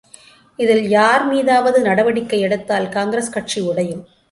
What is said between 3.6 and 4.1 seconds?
உடையும்!